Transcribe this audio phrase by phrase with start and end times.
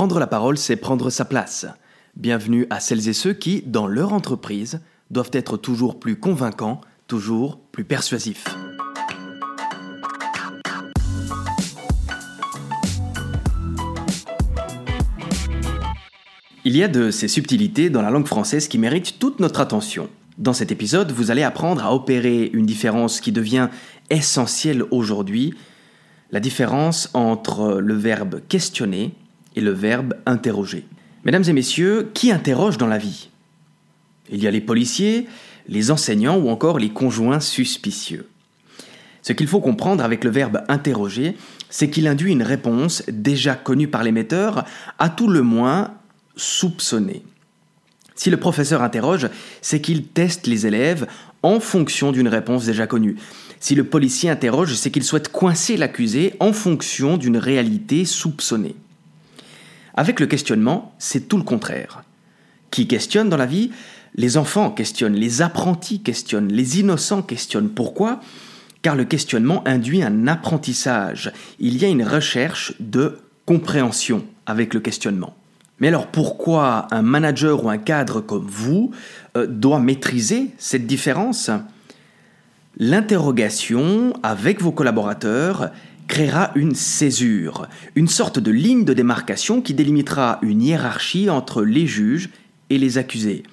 [0.00, 1.66] Prendre la parole, c'est prendre sa place.
[2.16, 4.80] Bienvenue à celles et ceux qui, dans leur entreprise,
[5.10, 8.46] doivent être toujours plus convaincants, toujours plus persuasifs.
[16.64, 20.08] Il y a de ces subtilités dans la langue française qui méritent toute notre attention.
[20.38, 23.68] Dans cet épisode, vous allez apprendre à opérer une différence qui devient
[24.08, 25.52] essentielle aujourd'hui,
[26.30, 29.12] la différence entre le verbe questionner
[29.56, 30.86] et le verbe interroger.
[31.24, 33.28] Mesdames et messieurs, qui interroge dans la vie?
[34.30, 35.26] Il y a les policiers,
[35.68, 38.28] les enseignants ou encore les conjoints suspicieux.
[39.22, 41.36] Ce qu'il faut comprendre avec le verbe interroger,
[41.68, 44.64] c'est qu'il induit une réponse déjà connue par l'émetteur,
[44.98, 45.94] à tout le moins
[46.36, 47.22] soupçonnée.
[48.14, 49.28] Si le professeur interroge,
[49.62, 51.06] c'est qu'il teste les élèves
[51.42, 53.16] en fonction d'une réponse déjà connue.
[53.60, 58.74] Si le policier interroge, c'est qu'il souhaite coincer l'accusé en fonction d'une réalité soupçonnée.
[60.00, 62.04] Avec le questionnement, c'est tout le contraire.
[62.70, 63.70] Qui questionne dans la vie?
[64.14, 67.68] Les enfants questionnent, les apprentis questionnent, les innocents questionnent.
[67.68, 68.22] Pourquoi?
[68.80, 71.32] Car le questionnement induit un apprentissage.
[71.58, 75.36] Il y a une recherche de compréhension avec le questionnement.
[75.80, 78.92] Mais alors pourquoi un manager ou un cadre comme vous
[79.36, 81.50] euh, doit maîtriser cette différence?
[82.78, 85.72] L'interrogation avec vos collaborateurs
[86.10, 91.86] créera une césure, une sorte de ligne de démarcation qui délimitera une hiérarchie entre les
[91.86, 92.30] juges
[92.68, 93.44] et les accusés.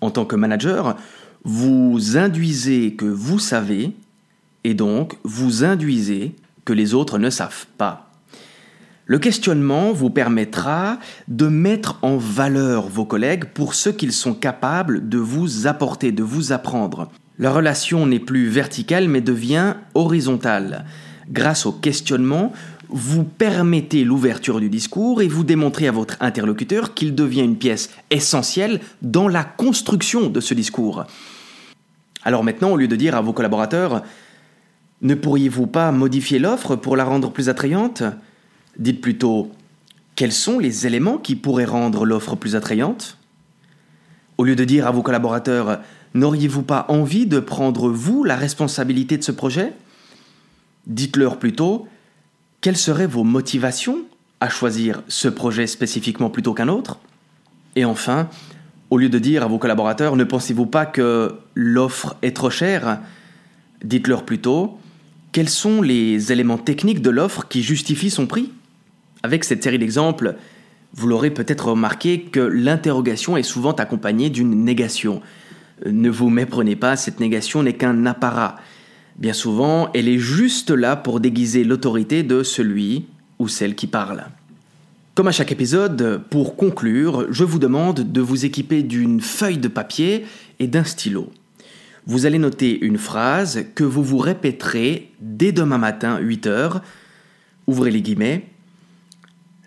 [0.00, 0.96] En tant que manager,
[1.42, 3.90] vous induisez que vous savez
[4.62, 8.12] et donc vous induisez que les autres ne savent pas.
[9.06, 15.08] Le questionnement vous permettra de mettre en valeur vos collègues pour ce qu'ils sont capables
[15.08, 17.10] de vous apporter, de vous apprendre.
[17.40, 20.84] La relation n'est plus verticale mais devient horizontale
[21.30, 22.52] grâce au questionnement,
[22.88, 27.90] vous permettez l'ouverture du discours et vous démontrez à votre interlocuteur qu'il devient une pièce
[28.10, 31.04] essentielle dans la construction de ce discours.
[32.24, 34.02] Alors maintenant, au lieu de dire à vos collaborateurs
[35.02, 38.02] Ne pourriez-vous pas modifier l'offre pour la rendre plus attrayante?
[38.78, 39.50] Dites plutôt
[40.14, 43.18] Quels sont les éléments qui pourraient rendre l'offre plus attrayante?
[44.38, 45.80] Au lieu de dire à vos collaborateurs
[46.14, 49.72] N'auriez-vous pas envie de prendre vous la responsabilité de ce projet?
[50.86, 51.88] Dites-leur plutôt
[52.60, 53.98] quelles seraient vos motivations
[54.40, 56.98] à choisir ce projet spécifiquement plutôt qu'un autre?
[57.76, 58.28] Et enfin,
[58.90, 63.00] au lieu de dire à vos collaborateurs ne pensez-vous pas que l'offre est trop chère,
[63.82, 64.78] dites-leur plutôt
[65.32, 68.52] quels sont les éléments techniques de l'offre qui justifient son prix?
[69.24, 70.36] Avec cette série d'exemples,
[70.92, 75.22] vous l'aurez peut-être remarqué que l'interrogation est souvent accompagnée d'une négation.
[75.84, 78.56] Ne vous méprenez pas, cette négation n'est qu'un apparat.
[79.16, 83.06] Bien souvent, elle est juste là pour déguiser l'autorité de celui
[83.38, 84.24] ou celle qui parle.
[85.14, 89.68] Comme à chaque épisode, pour conclure, je vous demande de vous équiper d'une feuille de
[89.68, 90.26] papier
[90.58, 91.30] et d'un stylo.
[92.06, 96.82] Vous allez noter une phrase que vous vous répéterez dès demain matin 8 heures.
[97.68, 98.48] Ouvrez les guillemets.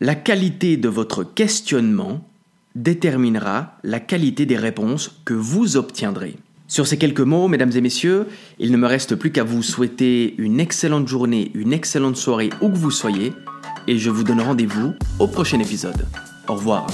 [0.00, 2.26] La qualité de votre questionnement
[2.74, 6.36] déterminera la qualité des réponses que vous obtiendrez.
[6.66, 8.26] Sur ces quelques mots, mesdames et messieurs,
[8.58, 12.70] il ne me reste plus qu'à vous souhaiter une excellente journée, une excellente soirée où
[12.70, 13.32] que vous soyez,
[13.86, 16.06] et je vous donne rendez-vous au prochain épisode.
[16.48, 16.86] Au revoir.